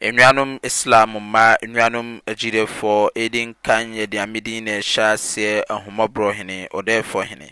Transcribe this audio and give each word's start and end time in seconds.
nnuanom 0.00 0.50
islam 0.62 1.10
mma 1.18 1.56
nnuanom 1.62 2.06
agyilefoɔ 2.30 2.98
ɛdi 3.22 3.40
nkan 3.50 3.84
yɛ 3.98 4.04
deɛ 4.12 4.22
amedin 4.24 4.64
na 4.64 4.70
ɛhyɛ 4.80 5.02
aseɛ 5.16 5.52
ahomɔborɔ 5.74 6.28
hene 6.38 6.56
ɔdɛɛfoɔ 6.78 7.22
hene 7.28 7.48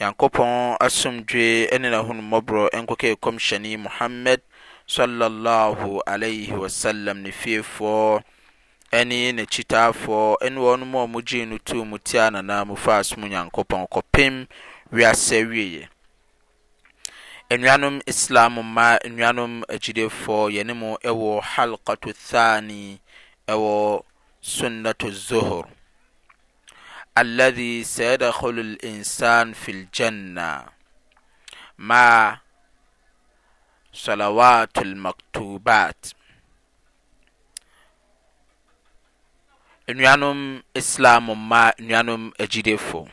yankopɔn 0.00 0.52
asomdwe 0.86 1.46
ne 1.80 1.88
n'ahonumɔborɔ 1.90 2.64
nkokɛ 2.82 3.10
kɔmhyɛne 3.22 3.78
muhammad 3.78 4.40
sallallahu 4.88 6.00
alayhi 6.06 6.50
wa 6.60 6.66
sallam 6.68 7.22
ne 7.22 7.30
fiefoɔ 7.30 8.22
ne 9.06 9.30
n'akyitaafoɔ 9.32 10.50
ne 10.50 10.58
wɔn 10.60 10.80
mu 10.90 10.98
a 10.98 11.06
wɔgye 11.06 11.46
no 11.48 11.58
tu 11.58 11.84
mu 11.84 11.98
tia 11.98 12.30
nana 12.30 12.64
mu 12.64 12.74
fa 12.74 12.98
asom 13.00 13.22
nyankopɔn 13.30 13.86
kɔpem 13.88 14.48
wiase 14.92 15.46
wieɛ 15.46 15.86
nnuanom 17.50 17.98
islam 18.06 18.54
ma 18.74 18.88
nnuanom 19.06 19.52
agyidefoɔ 19.72 20.42
yɛne 20.54 20.72
mu 20.80 20.88
ɛwɔ 21.08 21.30
halqatu 21.52 22.10
thani 22.28 22.80
ɛwɔ 23.52 23.74
sunnatu 24.52 25.08
zuhur 25.26 25.66
alladhi 27.20 27.70
sayadkhulu 27.94 28.60
al-insan 28.62 29.54
fi 29.54 29.70
al-janna 29.76 30.48
ma 31.82 32.04
صلوات 34.04 34.74
lmaktubat 34.92 35.98
nnuanom 39.88 40.62
islam 40.74 41.24
ma 41.50 41.70
nnuanom 41.82 42.22
agyidefo 42.42 43.10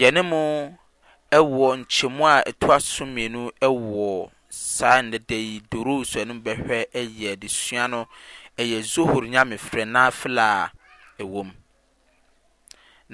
yɛne 0.00 0.20
mu 0.30 0.40
ɛwɔ 1.36 1.66
nkyɛmu 1.80 2.22
a 2.32 2.36
ɛtoa 2.48 2.76
so 2.82 3.04
mmienu 3.06 3.50
ɛwɔ 3.66 4.30
saa 4.50 5.00
nnɛda 5.02 5.34
yi 5.36 5.62
so 6.04 6.20
anim 6.20 6.42
bɛhwɛ 6.42 6.92
ɛyɛ 6.92 7.32
adesua 7.36 7.88
no 7.88 8.06
ɛyɛ 8.58 8.80
zohor 8.92 9.24
frɛ 9.66 9.84
nafila 9.94 10.64
a 11.18 11.22
ɛwɔ 11.22 11.44
mu 11.44 11.52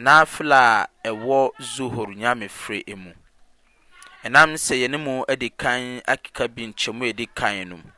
nafila 0.03 0.83
a 0.83 0.89
ɛwɔ 1.09 1.51
zohor 1.61 2.09
frɛ 2.49 2.97
mu 2.97 3.13
ɛnam 4.25 4.55
sɛ 4.57 4.83
yɛne 4.85 4.99
mu 4.99 5.23
ɛde 5.29 5.57
kan 5.57 6.01
akeka 6.09 6.49
bi 6.53 6.67
nkyɛmu 6.67 7.05
yɛde 7.13 7.29
kan 7.33 7.69
no 7.69 7.77
mu 7.77 7.93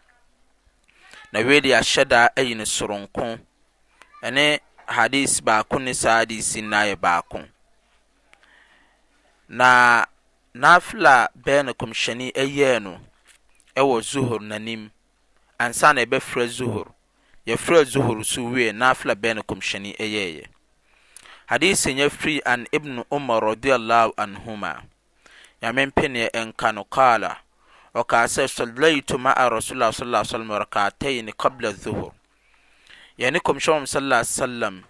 na 1.32 1.40
wei 1.46 1.60
de 1.62 1.70
ahyɛ 1.70 2.04
da 2.06 2.28
ɛyi 2.36 2.54
ne 2.56 2.64
soronko 2.66 3.38
ɛne 4.22 4.60
hadis 4.86 5.40
baako 5.40 5.78
ne 5.80 5.94
saa 5.94 6.18
hadis 6.18 6.56
nna 6.56 6.84
yɛ 6.92 6.96
baako 7.00 7.42
na 9.48 10.04
nafla 10.54 11.28
bɛn 11.44 11.66
no 11.66 11.72
kɔmhyɛni 11.74 12.28
ɛyɛɛ 12.32 12.82
no 12.82 13.00
ɛwɔ 13.76 14.02
zuhur 14.02 14.40
n'anim 14.42 14.90
ansa 15.58 15.92
na 15.92 16.02
ɛbɛfrɛ 16.02 16.46
zuhur 16.48 16.86
yɛfrɛ 17.46 17.84
zuhur 17.84 18.24
so 18.24 18.42
wie 18.44 18.70
nafla 18.72 19.14
bɛn 19.14 19.36
no 19.36 19.42
kɔmhyɛni 19.42 19.96
ɛyɛɛ 19.96 20.46
hadisi 21.48 21.94
nyɛ 21.94 22.10
firi 22.10 22.40
an 22.46 22.66
ibn 22.72 23.04
umar 23.12 23.42
radiyallahu 23.44 24.12
anhuma 24.16 24.82
nyame 25.62 25.86
mpene 25.86 26.28
ɛnka 26.34 26.74
no 26.74 26.84
kaala 26.84 27.38
ɔkaa 27.94 28.26
sɛ 28.26 28.48
sallaitu 28.50 29.18
ma'a 29.18 29.48
rasulullah 29.50 29.92
sallallahu 29.92 30.26
alaihi 30.26 30.46
wasallam 30.46 30.58
rak'atayn 30.66 31.32
zuhur 31.78 32.12
yɛne 33.18 33.38
kɔmhyɛn 33.40 33.86
sallallahu 33.86 34.26
alaihi 34.26 34.34
wasallam 34.34 34.84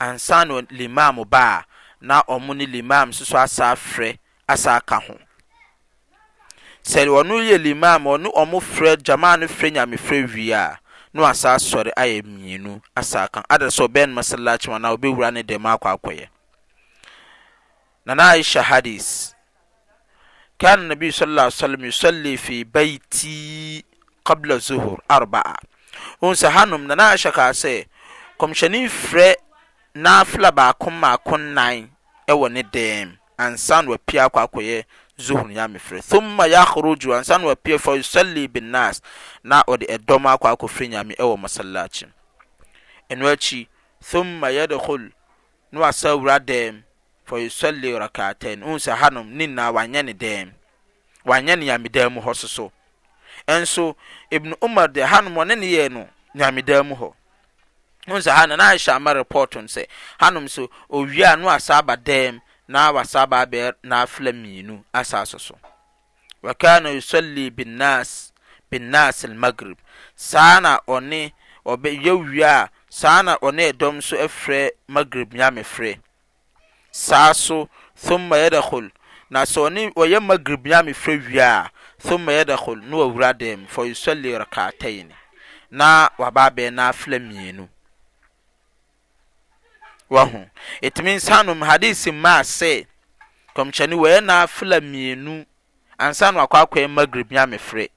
ansa 0.00 0.44
na 0.44 0.60
limam 0.72 1.22
baa 1.30 1.62
na 2.00 2.22
ɔmo 2.22 2.56
ne 2.56 2.66
limam 2.66 3.12
soso 3.14 3.38
asa 3.38 3.74
frɛ 3.74 4.18
asa 4.48 4.74
aka 4.76 4.98
ho 5.00 5.14
sɛ 6.82 7.06
ɔno 7.06 7.36
yɛ 7.48 7.58
limam 7.62 8.02
ɔno 8.04 8.30
ɔmo 8.34 8.58
frɛ 8.60 8.96
gyamaa 9.04 9.38
no 9.40 9.46
frɛ 9.46 9.70
nyame 9.72 9.96
frɛ 9.96 10.34
wie 10.34 10.52
a 10.52 10.78
no 11.14 11.24
asa 11.24 11.48
asɔre 11.54 11.92
ayɛ 11.96 12.22
mmienu 12.24 12.82
asa 12.96 13.22
aka 13.24 13.44
ada 13.48 13.66
sɛ 13.66 13.86
ɔbɛn 13.88 14.08
no 14.08 14.14
masalaakyi 14.20 14.68
mu 14.68 14.74
anaa 14.74 14.96
ɔbɛwura 14.96 15.32
ne 15.32 15.42
dɛm 15.44 15.64
akɔ 15.78 15.94
akɔyɛ 15.98 16.26
nana 18.06 18.22
aisha 18.34 18.62
hadis 18.62 19.32
kan 20.58 20.88
nabi 20.88 21.08
sallallahu 21.12 21.46
alaihi 21.46 21.62
wasallam 21.62 21.84
yusalli 21.88 22.36
fi 22.38 22.64
baiti 22.64 23.84
hrou 26.20 26.34
s 26.34 26.42
hanom 26.44 26.82
nanahyɛ 26.86 27.32
ka 27.32 27.50
sɛ 27.52 27.86
kɔmhyɛne 28.38 28.88
frɛ 28.88 29.36
nafla 29.94 30.50
baakommaako 30.52 31.36
na 31.36 31.72
wɔ 32.28 32.50
ne 32.52 32.62
dm 32.62 33.12
ansan 33.38 33.88
apia 33.92 34.24
akɔ 34.26 34.42
akɔyɛ 34.46 34.84
hur 35.28 35.40
afrɛ 35.44 36.00
tumma 36.08 36.46
yahroju 36.48 37.12
ansanp 37.14 37.44
fa 37.80 37.90
usali 37.92 38.48
binnas 38.48 39.00
na 39.42 39.62
ɔde 39.68 39.86
ɛdɔm 39.96 40.24
akɔ 40.34 40.50
akɔ 40.54 40.68
fr 40.68 40.84
nyam 40.84 41.08
wɔmasalachimɛnoaki 41.18 43.68
tuma 44.02 44.48
yadn 44.54 45.12
wasawradm 45.72 46.82
fausali 47.26 47.92
rakaatain 47.98 48.78
syɛne 48.78 49.48
nadm 49.48 50.46
h 52.18 52.26
ɛnso 53.54 53.84
ibnu 54.36 54.54
umar 54.66 54.88
de 54.94 55.00
hanom 55.10 55.34
ɔne 55.40 55.54
ne 55.60 55.66
yɛ 55.74 55.84
no 55.94 56.02
nyamedaa 56.38 56.82
mu 56.88 56.94
hɔ 57.00 57.08
nsa 58.16 58.32
ha 58.36 58.46
na 58.46 58.56
ahyɛ 58.64 58.92
ama 58.94 59.14
report 59.14 59.50
sɛ 59.74 59.82
hanom 60.20 60.48
so 60.48 60.70
owia 60.90 61.36
no 61.38 61.48
asaba 61.48 61.94
dɛm 61.96 62.40
na 62.68 62.92
wasaba 62.92 63.36
abɛɛ 63.44 63.72
n'afla 63.82 64.30
mmienu 64.32 64.84
asa 64.92 65.26
so 65.26 65.38
so 65.38 65.54
wakana 66.42 66.90
yusalli 66.94 67.50
binnas 67.50 68.32
binnas 68.70 69.24
almagrib 69.24 69.78
saa 70.16 70.60
na 70.60 70.78
ɔne 70.88 71.32
ɔbɛ 71.66 71.88
yɛwia 72.04 72.46
a 72.66 72.70
saa 72.88 73.22
na 73.22 73.36
ɔne 73.38 73.72
ɛdɔm 73.72 74.02
so 74.02 74.16
ɛfrɛ 74.16 74.70
magrib 74.88 75.32
nyame 75.34 75.62
frɛ 75.74 75.98
saa 76.90 77.32
so 77.34 77.68
thumma 77.96 78.36
yɛdɛkol 78.36 78.90
na 79.30 79.42
sɛ 79.42 79.58
ɔne 79.68 79.92
ɔyɛ 79.94 80.18
magrib 80.20 80.64
nyame 80.66 80.94
frɛ 80.94 81.14
wia 81.30 81.48
a 81.66 81.70
thumma 82.08 82.32
yadkhul 82.32 82.80
na 82.82 82.96
wawura 82.96 83.30
dɛm 83.32 83.66
fa 83.68 83.82
yusalli 83.84 84.32
rak'atayn 84.38 85.10
na 85.70 86.08
waba 86.18 86.44
abɛɛ 86.50 86.70
nafila 86.72 87.18
mmienu 87.20 87.68
wahu 90.10 90.46
ɛtumi 90.86 91.12
nsanum 91.16 91.60
hadisi 91.68 92.10
maa 92.24 92.42
sɛ 92.42 92.86
kɔmkyɛni 93.56 93.94
wɔyɛ 93.94 94.18
nafila 94.24 94.80
mmienu 94.80 95.44
ansa 95.98 96.32
na 96.32 96.40
wakɔ 96.46 96.62
akɔyɛ 96.64 96.88
magrib 96.88 97.28
nyame 97.32 97.58
frɛ 97.58 97.88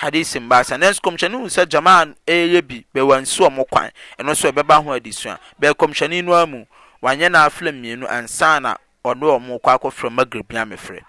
hadisi 0.00 0.38
mbaa 0.40 0.62
sa 0.64 0.76
nanso 0.76 1.00
kɔmkyɛni 1.02 1.34
hu 1.40 1.46
sɛ 1.48 1.64
gyamaa 1.66 2.04
ɛyɛ 2.26 2.62
bi 2.68 2.84
bɛwɔ 2.94 3.20
nsu 3.22 3.42
mokwan 3.48 3.66
kwan 3.70 3.90
ɛno 4.18 4.30
nso 4.32 4.50
ɛbɛba 4.52 4.84
ho 4.84 4.90
adisua 4.92 5.38
bɛɛ 5.60 5.72
kɔmkyɛni 5.74 6.24
no 6.24 6.34
amu 6.34 6.66
wanyɛ 7.02 7.30
nafila 7.32 7.72
mmienu 7.72 8.06
ansa 8.08 8.60
na 8.60 8.76
ɔno 9.04 9.38
ɔmo 9.40 9.58
kɔ 9.62 9.74
akɔfrɛ 9.74 10.10
magrib 10.12 10.48
nyame 10.52 10.76
frɛ 10.76 11.00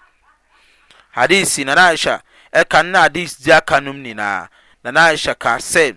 hadisi 1.14 1.64
na 1.66 1.74
n'ahyɛ 1.74 2.20
ɛka 2.52 2.82
no 2.82 2.90
na 2.90 3.00
hadis 3.02 3.36
di 3.36 3.52
aka 3.52 3.80
nom 3.80 3.98
nyinaa 4.02 4.48
na 4.84 4.90
na 4.90 5.00
ahyɛ 5.08 5.34
ka 5.38 5.52
sɛ 5.58 5.94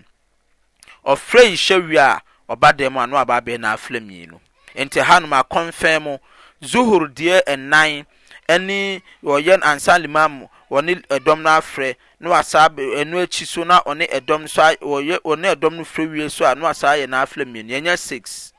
ɔfrɛ 1.12 1.42
yi 1.50 1.56
hyɛ 1.56 1.88
wie 1.88 1.96
a 1.98 2.20
ɔba 2.48 2.76
dan 2.76 2.92
mu 2.92 3.00
ano 3.00 3.16
aba 3.16 3.40
abɛɛ 3.40 3.58
n'afrɛ 3.58 3.98
mmienu 4.02 4.40
nti 4.74 5.00
hanom 5.02 5.30
akɔnfɛn 5.32 6.02
mu 6.02 6.18
zuhur 6.62 7.08
deɛ 7.12 7.42
ɛnan 7.46 8.06
ɛne 8.48 9.02
wɔyɛ 9.22 9.62
ansa 9.64 9.98
limam 9.98 10.48
wɔne 10.70 11.02
ɛdɔm 11.08 11.42
no 11.42 11.50
afrɛ 11.50 11.96
na 12.20 12.30
wasa 12.30 12.68
ɛno 12.70 13.22
akyi 13.22 13.46
so 13.46 13.64
na 13.64 13.80
ɔne 13.82 14.08
ɛdɔm 14.08 14.48
so 14.48 14.62
wɔyɛ 14.76 15.18
ɔne 15.24 15.54
ɛdɔm 15.56 15.72
no 15.76 15.82
frɛ 15.84 16.10
wie 16.12 16.28
so 16.28 16.44
a 16.50 16.54
na 16.54 16.62
wasa 16.66 16.86
ayɛ 16.90 17.06
n'afrɛ 17.08 17.44
mmienu 17.44 17.70
yɛnyɛ 17.70 17.98
six 17.98 18.52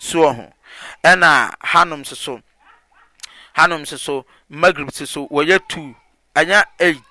soɔ 0.00 0.34
ho 0.36 0.52
ɛna 1.04 1.54
hanom 1.64 2.04
soso 2.04 2.40
hanom 3.56 3.84
soso 3.86 4.24
magrib 4.50 4.90
soso 4.92 5.26
wɔyɛ 5.28 5.58
two 5.68 5.94
anya 6.34 6.64
8i 6.78 7.02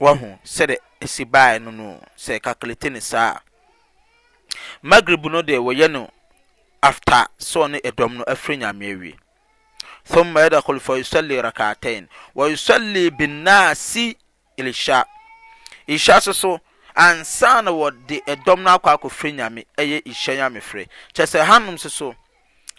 wɔhu 0.00 0.38
sɛde 0.44 0.76
sibai 1.06 1.60
no 1.62 1.70
no 1.70 2.00
sɛ 2.16 2.40
kakletine 2.40 3.00
saaa 3.00 3.40
magrib 4.82 5.24
no 5.30 5.42
de 5.42 5.56
wɔyɛ 5.56 5.90
no 5.90 6.08
afta 6.82 7.28
sɛɔne 7.38 7.80
ɛdɔm 7.82 8.12
no 8.16 8.24
afrɛ 8.24 8.56
nyame 8.58 8.86
awie 8.94 9.16
thumma 10.04 10.40
yadkulfusli 10.40 11.42
rakaatain 11.42 12.08
wusali 12.34 13.10
binnaa 13.16 13.74
si 13.74 14.16
lsya 14.58 15.04
hya 15.86 16.20
so 16.20 16.32
so 16.32 16.58
ansa 16.96 17.60
na 17.62 17.70
wɔde 17.70 18.24
ɛdɔm 18.24 18.60
no 18.62 18.78
akɔ 18.78 18.96
akɔ 18.96 19.08
frɛ 19.12 19.34
nyame 19.34 19.66
ɛyɛ 19.76 20.00
hya 20.14 20.34
nyame 20.36 20.60
frɛ 20.60 20.88
kyɛɛ 21.14 21.26
sɛ 21.34 21.44
hannom 21.44 21.76
so 21.78 21.88
so 21.90 22.14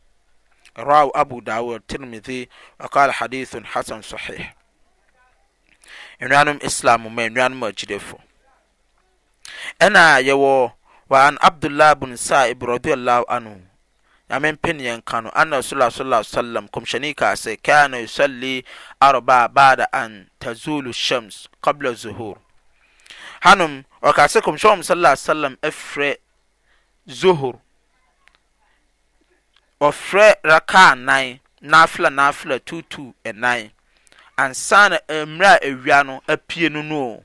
raw 0.85 1.09
abu 1.15 1.41
dawud 1.41 1.87
tirmidhi 1.87 2.49
wakala 2.81 3.13
hadithun 3.13 3.65
hasan 3.65 4.01
sahih 4.03 4.45
nnuanom 6.21 6.59
islamma 6.63 7.11
nnuanom 7.29 7.63
agyidef 7.69 8.07
ɛna 9.85 10.05
yɛwɔ 10.27 10.53
ɔ 11.11 11.15
an 11.17 11.39
abdullah 11.41 11.95
bin 11.95 12.17
saib 12.17 12.59
ratdiallah 12.63 13.23
anho 13.31 13.57
nyamepɛne 14.29 14.83
yɛnka 14.91 15.23
no 15.23 15.31
anasula 15.31 15.91
sala 15.93 16.25
salam 16.25 16.67
kɔmhyɛnei 16.69 17.15
kasɛ 17.17 17.55
cana 17.63 17.97
usali 18.03 18.65
arba 19.01 19.47
bada 19.49 19.87
antazulu 19.93 20.93
shams 20.95 21.47
kable 21.63 21.93
zohur 22.03 22.35
hanum 23.47 23.85
ɔkasɛ 24.03 24.41
kɔmyɛ 24.43 24.65
wom 24.71 24.81
saala 24.83 25.15
salam 25.17 25.55
ɛfrɛ 25.63 26.17
zohur 27.07 27.61
ɔfrɛ 29.81 30.35
raka 30.45 30.95
nai 30.99 31.41
nafela 31.63 32.11
nafela 32.11 32.59
tuto 32.59 33.15
ana 33.25 33.71
ansana 34.39 35.01
mmerɛ 35.27 35.47
a 35.55 35.59
awia 35.69 36.05
no 36.07 36.23
apie 36.29 36.69
no 36.71 36.83
no 36.83 36.97
o 37.13 37.25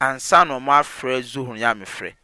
ansa 0.00 0.44
na 0.44 0.56
ɔmɔ 0.56 0.72
afrɛ 0.80 1.22
zohuru 1.22 1.58
yaame 1.58 1.84
frɛ 1.84 2.14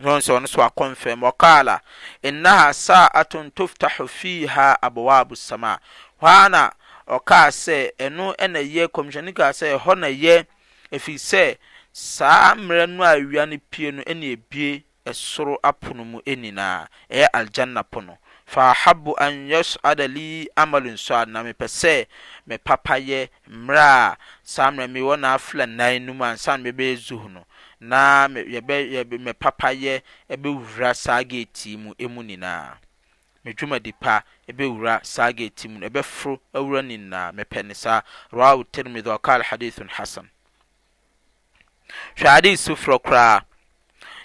s 0.00 0.26
sɛ 0.28 0.32
ɔne 0.34 0.48
so 0.48 0.58
wakɔm 0.60 0.96
fɛ 0.96 1.12
m 1.12 1.20
ɔkarla 1.30 1.80
innaha 2.22 2.72
saaton 2.72 3.50
tuftaho 3.52 4.08
fiiha 4.08 4.78
abowab 4.82 5.36
sama 5.36 5.78
hɔ 6.22 6.26
arna 6.26 6.72
ɔkar 7.06 7.52
sɛ 7.52 7.92
ɛno 7.98 8.34
ɛna 8.38 8.60
yɛ 8.64 8.90
commision 8.90 9.26
nicaa 9.26 9.52
sɛ 9.52 9.76
ɛhɔ 9.78 9.92
nayɛ 9.98 10.46
ɛfiri 10.90 11.18
sɛ 11.20 11.58
saa 11.92 12.54
mmerɛ 12.54 12.88
no 12.88 13.04
a 13.04 13.14
awia 13.20 13.44
no 13.46 13.58
pie 13.70 13.90
no 13.90 14.02
ɛne 14.04 14.40
bie 14.48 14.82
ɛsoro 15.04 15.58
apo 15.62 15.92
no 15.92 16.02
mu 16.04 16.20
anyinaa 16.26 16.88
ɛyɛ 17.10 17.28
alganna 17.34 17.84
po 17.90 18.00
no 18.00 18.18
fa 18.46 18.70
ahabo 18.70 19.14
an 19.20 19.48
yasada 19.48 20.08
lei 20.08 20.48
amaly 20.56 20.90
nsoad 20.90 21.28
na 21.28 21.42
mepɛ 21.42 21.66
sɛ 21.66 22.04
mepapayɛ 22.48 23.28
mmerɛ 23.50 23.80
a 23.86 24.16
sa 24.42 24.70
mera 24.70 24.88
me 24.88 25.00
wɔ 25.00 25.16
naafla 25.18 25.66
na 25.66 25.84
numu 25.98 26.24
a 26.24 26.34
nsane 26.36 26.62
mebɛɛ 26.62 26.96
zohu 26.96 27.28
no 27.32 27.46
na 27.80 28.28
mɛpapayɛ 28.28 30.02
ɛwurasagt 30.28 31.94
umu 32.04 32.22
nina 32.22 32.78
dwumdi 33.44 33.92
pɛwursmu 33.92 35.76
n 35.80 35.88
ɛfor 35.90 36.38
wur 36.54 36.82
ninnaampɛne 36.82 37.74
saa 37.74 38.00
rawa 38.32 38.64
termithy 38.72 39.18
ka 39.22 39.40
hadithun 39.42 39.88
hassan 39.88 40.28
hwɛhades 42.16 42.56
soforɔ 42.66 42.98
koraa 43.04 43.40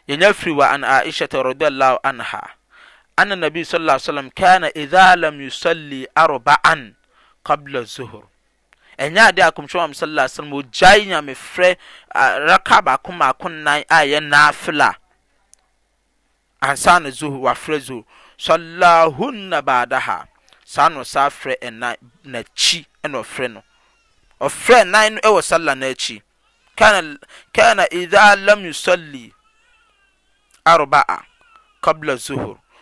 yɛnya 0.07 0.33
firi 0.33 0.51
wa 0.55 0.71
an 0.73 0.81
aishata 0.83 1.43
radih 1.43 1.71
anha 2.03 2.51
أن 3.19 3.31
النبي 3.31 3.63
صلى 3.63 3.81
الله 3.81 3.91
عليه 3.93 4.01
وسلم 4.09 4.29
كان 4.29 4.63
إذا 4.63 5.15
لم 5.15 5.41
يصلي 5.41 6.07
أربعا 6.17 6.75
قبل 7.45 7.73
الظهر 7.85 8.23
ɛnyɛ 8.99 9.27
ade 9.27 9.39
a 9.41 9.51
kɔmhyɛ 9.51 9.77
mam 9.79 9.93
sala 9.93 10.27
salam 10.27 10.51
ɔgyae 10.59 11.07
nyamefrɛ 11.07 11.77
raka 12.51 12.81
baako 12.83 13.11
kun 13.39 13.63
nnan 13.63 13.83
a 13.89 13.99
yɛ 14.03 14.19
naafila 14.19 14.91
ansa 16.61 16.99
na 17.01 17.07
zuhur 17.09 17.39
wafrɛ 17.47 17.79
zuhur 17.79 18.03
sɔlahunna 18.38 19.63
ha 20.03 20.27
saa 20.65 20.89
na 20.89 20.99
ɔsa 20.99 21.29
frɛ 21.31 21.55
ɛnan 21.63 21.95
n'akyi 22.27 22.85
ɛna 23.03 23.23
ɔfrɛ 23.23 23.51
no 23.51 23.63
ɔfrɛ 24.41 24.85
nan 24.88 25.13
no 25.15 25.19
ɛwɔ 25.23 25.43
sala 25.43 25.71
n'akyi 25.75 26.21
kana 26.75 27.17
kana 27.53 27.88
idha 27.93 28.35
lam 28.45 28.63
yusalli 28.67 29.31
arba'a 30.65 31.23
qabla 31.81 32.17
zuhur 32.19 32.59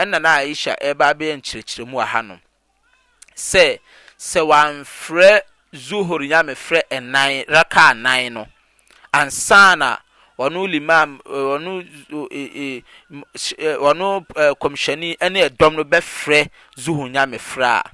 ɛna 0.00 0.18
na 0.24 0.30
aisha 0.40 0.72
ɛba 0.88 1.04
abɛyɛ 1.12 1.32
nkyerɛkyerɛ 1.38 1.86
mu 1.90 1.96
wɔ 2.00 2.06
hanom 2.12 2.40
sɛ 3.50 3.66
sɛ 4.28 4.40
wɔamfrɛ 4.50 5.30
zuhur 5.86 6.20
nyamefrɛ 6.30 6.80
ɛnan 6.96 7.44
raka 7.48 7.82
anan 7.90 8.34
no 8.34 8.46
ansa 9.12 9.76
na 9.78 9.96
wɔn 10.38 10.54
limam 10.72 11.10
wɔn 11.22 11.64
wɔn 13.80 14.24
kɔmhyɛni 14.60 15.10
ne 15.30 15.40
ɛdɔm 15.48 15.74
no 15.76 15.84
bɛfrɛ 15.84 16.50
zuhur 16.76 17.08
nyamefrɛ 17.14 17.66
a 17.66 17.90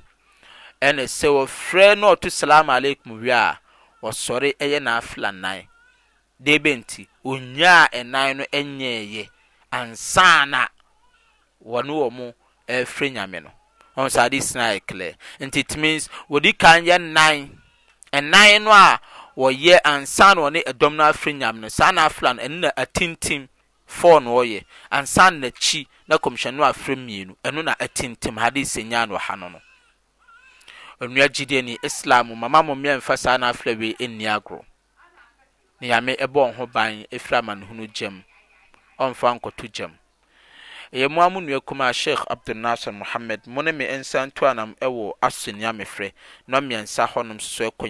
ɛna 0.87 1.04
sɛ 1.19 1.28
wɔfrɛ 1.38 1.99
na 1.99 2.14
ɔto 2.14 2.30
salam 2.33 2.66
aleikum 2.71 3.21
wie 3.21 3.30
a 3.33 3.61
wɔsɔre 4.02 4.57
ɛyɛ 4.57 4.80
n'afila 4.80 5.33
nan 5.35 5.69
debe 6.42 6.75
nti 6.76 7.09
onyaa 7.25 7.90
ɛnan 7.92 8.37
no 8.40 8.45
ɛnyɛɛyɛ 8.52 9.28
ansa 9.73 10.47
na 10.49 10.66
wɔne 11.69 11.90
wɔ 11.99 12.07
mo 12.17 12.26
ɛfiri 12.75 13.09
nyame 13.14 13.38
no 13.45 13.50
ɔn 13.97 14.11
saa 14.11 14.29
de 14.29 14.40
sina 14.40 14.73
yɛ 14.75 14.87
clear 14.87 15.14
nti 15.40 15.59
it 15.61 15.76
means 15.76 16.09
wɔdi 16.31 16.57
kan 16.59 16.85
yɛ 16.85 16.97
nnan 16.99 17.59
nnan 18.12 18.62
no 18.64 18.71
a 18.71 19.00
wɔyɛ 19.37 19.81
ansan 19.85 20.37
na 20.37 20.43
wɔne 20.43 20.64
ɛdɔm 20.64 20.95
no 20.95 21.05
afiri 21.05 21.35
nyame 21.35 21.61
no 21.61 21.69
saa 21.69 21.90
na 21.93 22.05
afra 22.07 22.35
no 22.35 22.43
ɛne 22.43 22.61
na 22.61 22.71
atintim 22.76 23.49
four 23.87 24.21
na 24.21 24.31
ɔyɛ 24.31 24.64
ansan 24.90 25.40
n'akyi 25.40 25.87
na 26.09 26.17
kɔmhyɛn 26.19 26.55
no 26.55 26.62
afiri 26.64 26.97
mmienu 26.97 27.37
ɛno 27.45 27.64
na 27.64 27.75
atintim 27.79 28.38
hade 28.38 28.62
sɛ 28.62 28.87
nyaa 28.87 29.09
no 29.09 29.19
ha 29.19 29.35
no 29.37 29.49
no 29.49 29.61
nnua 31.00 31.29
gyidie 31.33 31.62
ni 31.64 31.79
islam 31.83 32.38
mama 32.38 32.62
mo 32.62 32.75
mmea 32.75 32.99
mfa 32.99 33.17
saa 33.19 33.37
na 33.38 33.49
afra 33.50 33.73
wei 33.75 33.95
nni 34.00 34.26
agorɔ 34.29 34.62
ne 35.81 35.88
yame 35.88 36.17
ɛbɔ 36.19 36.55
ɔho 36.55 36.73
ban 36.73 37.05
ɛfiri 37.12 37.38
amanehunu 37.40 37.87
gyam 37.95 38.25
ɔmfa 38.99 39.38
nkɔto 39.40 39.69
gyam 39.73 39.97
yɛmo 40.92 41.23
a 41.23 41.30
mo 41.30 41.40
nnakma 41.40 41.92
shekh 41.94 42.25
abdunasar 42.26 42.92
mohamad 42.92 43.40
mo 43.47 43.62
no 43.62 43.73
me 43.73 43.87
nsa 43.99 44.26
ntu 44.26 44.47
anam 44.47 44.75
ɛwɔ 44.82 45.12
ason 45.23 45.54
nyame 45.56 45.85
frɛ 45.85 46.11
nmɛsa 46.49 47.06
hɔnms 47.14 47.47
ɛkɔ 47.70 47.85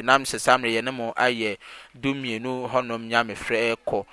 namfnamssamynm 0.00 0.98
ayɛ 1.26 1.56
hɔnm 2.00 3.08
nyamefr 3.10 3.76
kɔ 3.88 4.04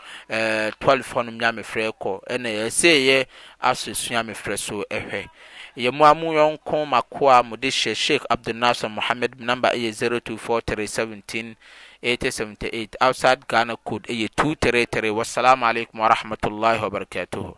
12 0.78 1.14
ɔnm 1.20 1.42
am 1.44 1.60
f 1.60 1.74
kɔ 1.76 2.20
nsɛyɛ 2.28 3.26
asoso 3.62 4.12
nyame 4.14 4.34
frɛ 4.36 4.58
so 4.60 4.84
hɛ 4.92 5.30
yɛmo 5.78 6.04
a 6.04 6.12
m 6.12 6.58
nkomakoa 6.60 7.44
mde 7.48 7.70
hyɛ 7.72 7.96
sheik 7.96 8.24
abdunaser 8.30 8.90
mohamad 8.94 9.36
nyɛ02437878 9.40 11.56
otdgnod 13.00 13.78
ɛ233 14.12 15.24
ssalamkm 15.24 16.00
wrmat 16.00 16.44
barakat 16.92 17.56